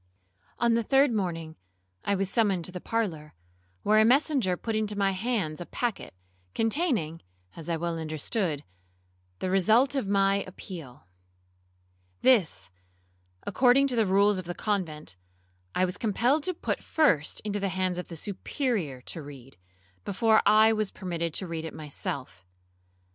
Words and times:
'On 0.57 0.73
the 0.73 0.81
third 0.81 1.11
morning 1.13 1.55
I 2.03 2.15
was 2.15 2.27
summoned 2.27 2.65
to 2.65 2.71
the 2.71 2.81
parlour, 2.81 3.35
where 3.83 3.99
a 3.99 4.03
messenger 4.03 4.57
put 4.57 4.75
into 4.75 4.97
my 4.97 5.11
hands 5.11 5.61
a 5.61 5.65
packet, 5.67 6.15
containing 6.55 7.21
(as 7.55 7.69
I 7.69 7.77
well 7.77 7.99
understood) 7.99 8.63
the 9.37 9.51
result 9.51 9.93
of 9.93 10.07
my 10.07 10.37
appeal. 10.47 11.05
This, 12.23 12.71
according 13.43 13.85
to 13.89 13.95
the 13.95 14.07
rules 14.07 14.39
of 14.39 14.45
the 14.45 14.55
convent, 14.55 15.17
I 15.75 15.85
was 15.85 15.99
compelled 15.99 16.41
to 16.45 16.55
put 16.55 16.81
first 16.83 17.39
into 17.41 17.59
the 17.59 17.69
hands 17.69 17.99
of 17.99 18.07
the 18.07 18.15
Superior 18.15 19.01
to 19.01 19.21
read, 19.21 19.55
before 20.03 20.41
I 20.47 20.73
was 20.73 20.89
permitted 20.89 21.31
to 21.35 21.45
read 21.47 21.63
it 21.63 21.75
myself. 21.75 22.43